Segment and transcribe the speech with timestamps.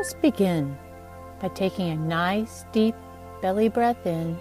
[0.00, 0.78] just begin
[1.42, 2.94] by taking a nice deep
[3.42, 4.34] belly breath in.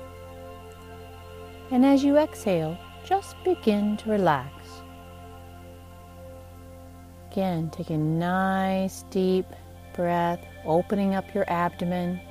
[1.70, 4.54] And as you exhale, just begin to relax.
[7.30, 9.48] Again, take a nice deep
[9.94, 12.22] breath, opening up your abdomen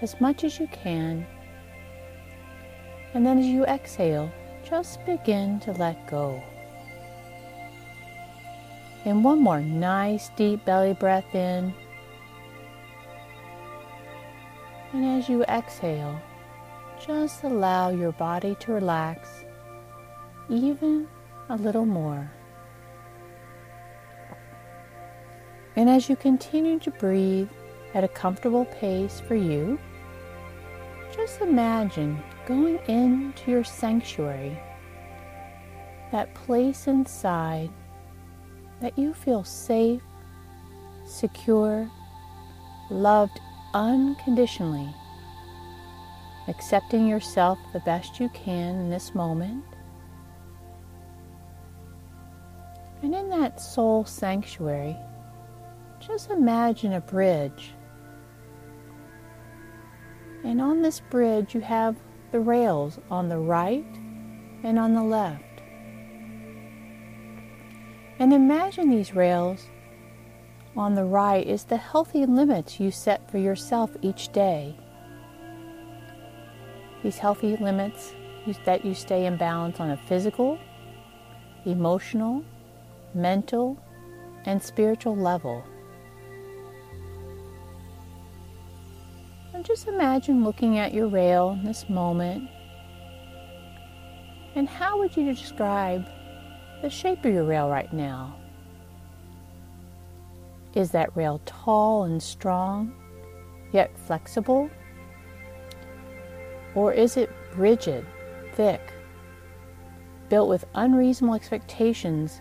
[0.00, 1.26] as much as you can.
[3.12, 4.30] And then as you exhale,
[4.62, 6.40] just begin to let go.
[9.04, 11.74] And one more nice deep belly breath in.
[14.92, 16.20] And as you exhale,
[17.04, 19.28] just allow your body to relax
[20.48, 21.06] even
[21.48, 22.30] a little more.
[25.76, 27.48] And as you continue to breathe
[27.94, 29.78] at a comfortable pace for you,
[31.14, 34.58] just imagine going into your sanctuary,
[36.12, 37.70] that place inside
[38.80, 40.02] that you feel safe,
[41.06, 41.90] secure,
[42.90, 43.38] loved
[43.74, 44.94] unconditionally,
[46.48, 49.64] accepting yourself the best you can in this moment.
[53.02, 54.96] And in that soul sanctuary,
[56.00, 57.72] just imagine a bridge.
[60.44, 61.96] And on this bridge, you have
[62.32, 63.86] the rails on the right
[64.62, 65.42] and on the left.
[68.18, 69.66] And imagine these rails
[70.76, 74.76] on the right is the healthy limits you set for yourself each day.
[77.02, 78.14] These healthy limits
[78.64, 80.58] that you stay in balance on a physical,
[81.64, 82.44] emotional,
[83.14, 83.78] mental,
[84.46, 85.64] and spiritual level.
[89.52, 92.48] And just imagine looking at your rail in this moment.
[94.54, 96.06] And how would you describe
[96.80, 98.36] the shape of your rail right now?
[100.78, 102.94] Is that rail tall and strong,
[103.72, 104.70] yet flexible?
[106.76, 108.06] Or is it rigid,
[108.54, 108.80] thick,
[110.28, 112.40] built with unreasonable expectations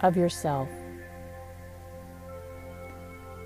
[0.00, 0.68] of yourself?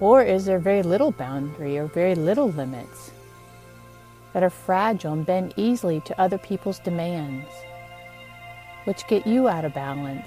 [0.01, 3.11] Or is there very little boundary or very little limits
[4.33, 7.51] that are fragile and bend easily to other people's demands,
[8.85, 10.27] which get you out of balance?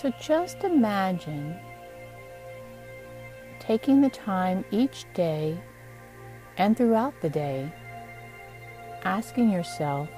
[0.00, 1.60] So just imagine
[3.58, 5.60] taking the time each day
[6.56, 7.70] and throughout the day,
[9.04, 10.08] asking yourself,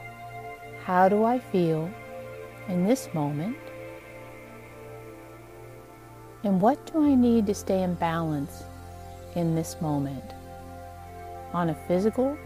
[0.85, 1.91] how do I feel
[2.69, 3.57] in this moment?
[6.45, 8.63] And what do I need to stay in balance
[9.35, 10.33] in this moment?
[11.53, 12.39] On a physical,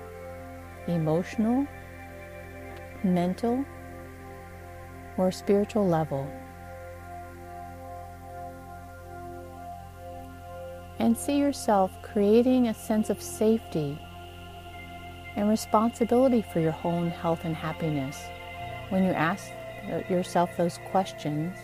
[0.87, 1.67] emotional,
[3.05, 3.63] mental,
[5.19, 6.27] or spiritual level?
[10.99, 13.99] And see yourself creating a sense of safety
[15.37, 18.19] and responsibility for your own health and happiness
[18.89, 19.51] when you ask
[20.09, 21.57] yourself those questions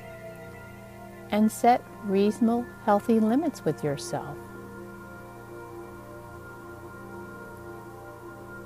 [1.30, 4.36] and set reasonable, healthy limits with yourself.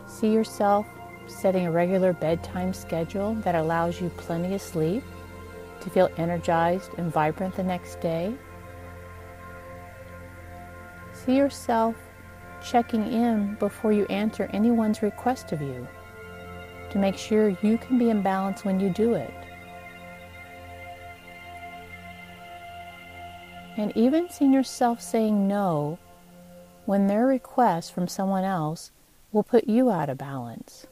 [0.07, 0.87] See yourself
[1.29, 5.05] setting a regular bedtime schedule that allows you plenty of sleep
[5.81, 8.35] to feel energized and vibrant the next day.
[11.27, 11.97] See yourself
[12.65, 15.87] checking in before you answer anyone's request of you
[16.91, 19.35] to make sure you can be in balance when you do it.
[23.77, 25.99] And even seeing yourself saying no
[26.85, 28.93] when their request from someone else
[29.33, 30.87] will put you out of balance.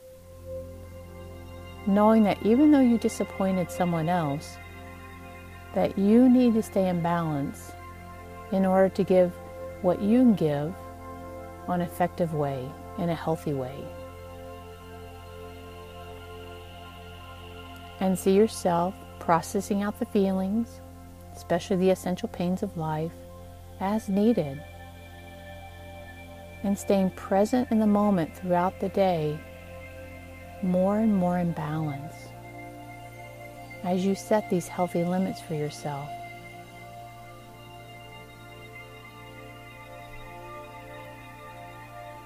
[1.86, 4.56] Knowing that even though you disappointed someone else,
[5.76, 7.70] that you need to stay in balance
[8.50, 9.32] in order to give
[9.84, 10.74] what you can give
[11.68, 12.66] on an effective way,
[12.96, 13.76] in a healthy way.
[18.00, 20.80] And see yourself processing out the feelings,
[21.36, 23.12] especially the essential pains of life,
[23.78, 24.62] as needed.
[26.62, 29.38] And staying present in the moment throughout the day,
[30.62, 32.14] more and more in balance
[33.82, 36.08] as you set these healthy limits for yourself.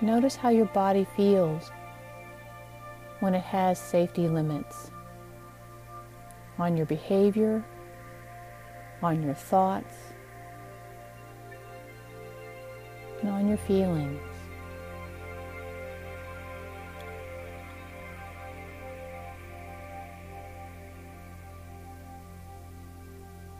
[0.01, 1.73] Notice how your body feels
[3.19, 4.93] when it has safety limits
[6.57, 7.65] on your behavior,
[9.03, 9.95] on your thoughts,
[13.21, 14.21] and on your feelings.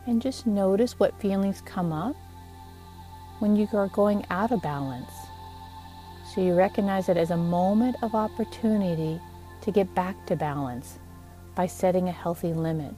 [0.07, 2.15] And just notice what feelings come up
[3.39, 5.11] when you are going out of balance.
[6.39, 9.19] You recognize it as a moment of opportunity
[9.59, 10.97] to get back to balance
[11.53, 12.95] by setting a healthy limit.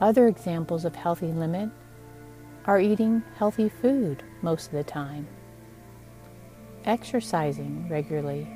[0.00, 1.70] Other examples of healthy limit
[2.66, 5.26] are eating healthy food most of the time,
[6.84, 8.46] exercising regularly,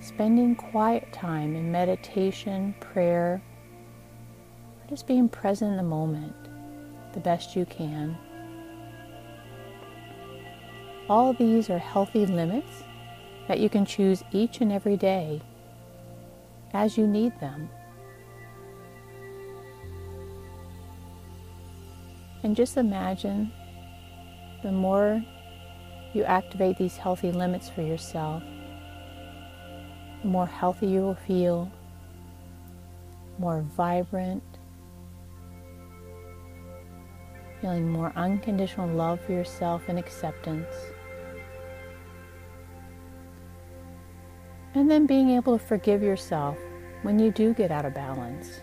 [0.00, 3.42] spending quiet time in meditation, prayer,
[4.80, 6.34] or just being present in the moment
[7.12, 8.16] the best you can.
[11.08, 12.84] All these are healthy limits
[13.48, 15.42] that you can choose each and every day
[16.72, 17.68] as you need them.
[22.42, 23.52] And just imagine
[24.62, 25.22] the more
[26.12, 28.42] you activate these healthy limits for yourself,
[30.22, 31.70] the more healthy you will feel,
[33.38, 34.42] more vibrant,
[37.62, 40.74] feeling more unconditional love for yourself and acceptance.
[44.74, 46.58] And then being able to forgive yourself
[47.02, 48.60] when you do get out of balance.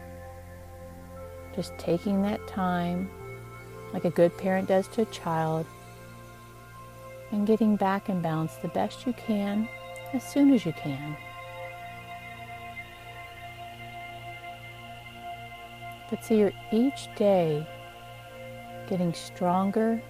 [1.55, 3.09] Just taking that time
[3.93, 5.65] like a good parent does to a child,
[7.31, 9.67] and getting back in balance the best you can
[10.13, 11.15] as soon as you can.
[16.09, 17.67] But see, each day
[18.89, 20.01] getting stronger,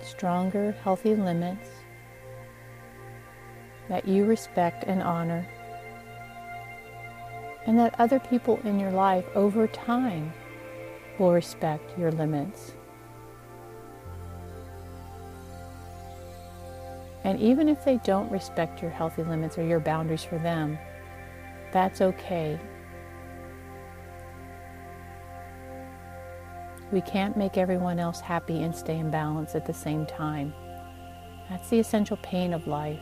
[0.00, 1.68] stronger, healthy limits
[3.88, 5.44] that you respect and honor,
[7.66, 10.32] and that other people in your life over time
[11.18, 12.72] will respect your limits.
[17.24, 20.78] And even if they don't respect your healthy limits or your boundaries for them,
[21.72, 22.60] that's okay.
[26.94, 30.54] We can't make everyone else happy and stay in balance at the same time.
[31.50, 33.00] That's the essential pain of life.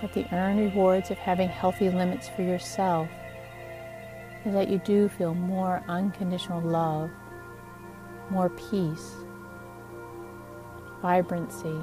[0.00, 3.08] But the earned rewards of having healthy limits for yourself
[4.44, 7.08] is that you do feel more unconditional love,
[8.28, 9.12] more peace,
[11.02, 11.78] vibrancy.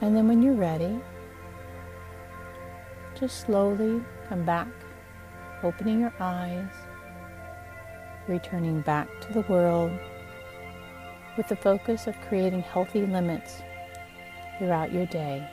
[0.00, 0.98] And then when you're ready,
[3.18, 4.68] just slowly come back,
[5.62, 6.72] opening your eyes,
[8.26, 9.92] returning back to the world
[11.36, 13.62] with the focus of creating healthy limits
[14.58, 15.46] throughout your day.